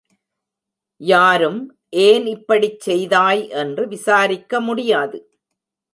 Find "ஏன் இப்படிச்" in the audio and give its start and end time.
1.89-2.79